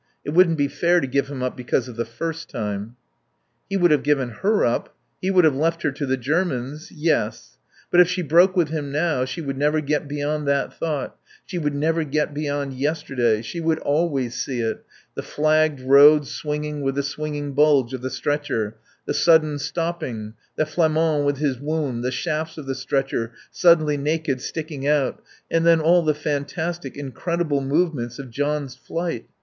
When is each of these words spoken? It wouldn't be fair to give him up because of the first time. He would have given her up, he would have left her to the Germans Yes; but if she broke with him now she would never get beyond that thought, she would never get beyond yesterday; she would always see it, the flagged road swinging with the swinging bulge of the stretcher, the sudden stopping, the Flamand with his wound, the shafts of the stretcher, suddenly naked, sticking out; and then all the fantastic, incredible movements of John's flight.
It 0.25 0.31
wouldn't 0.31 0.57
be 0.57 0.67
fair 0.67 0.99
to 0.99 1.05
give 1.05 1.27
him 1.27 1.43
up 1.43 1.55
because 1.55 1.87
of 1.87 1.95
the 1.95 2.05
first 2.05 2.49
time. 2.49 2.95
He 3.69 3.77
would 3.77 3.91
have 3.91 4.01
given 4.01 4.29
her 4.29 4.65
up, 4.65 4.95
he 5.21 5.29
would 5.29 5.45
have 5.45 5.53
left 5.55 5.83
her 5.83 5.91
to 5.91 6.07
the 6.07 6.17
Germans 6.17 6.91
Yes; 6.91 7.59
but 7.91 7.99
if 7.99 8.07
she 8.07 8.23
broke 8.23 8.57
with 8.57 8.69
him 8.69 8.91
now 8.91 9.25
she 9.25 9.41
would 9.41 9.59
never 9.59 9.79
get 9.79 10.07
beyond 10.07 10.47
that 10.47 10.73
thought, 10.73 11.19
she 11.45 11.59
would 11.59 11.75
never 11.75 12.03
get 12.03 12.33
beyond 12.33 12.73
yesterday; 12.73 13.43
she 13.43 13.59
would 13.61 13.77
always 13.77 14.33
see 14.33 14.59
it, 14.61 14.83
the 15.13 15.21
flagged 15.21 15.79
road 15.81 16.25
swinging 16.25 16.81
with 16.81 16.95
the 16.95 17.03
swinging 17.03 17.51
bulge 17.53 17.93
of 17.93 18.01
the 18.01 18.09
stretcher, 18.09 18.77
the 19.05 19.13
sudden 19.13 19.59
stopping, 19.59 20.33
the 20.55 20.65
Flamand 20.65 21.25
with 21.27 21.37
his 21.37 21.59
wound, 21.59 22.03
the 22.03 22.09
shafts 22.11 22.57
of 22.57 22.65
the 22.65 22.73
stretcher, 22.73 23.33
suddenly 23.51 23.97
naked, 23.97 24.41
sticking 24.41 24.87
out; 24.87 25.21
and 25.51 25.63
then 25.63 25.79
all 25.79 26.01
the 26.01 26.15
fantastic, 26.15 26.97
incredible 26.97 27.61
movements 27.61 28.17
of 28.17 28.31
John's 28.31 28.75
flight. 28.75 29.27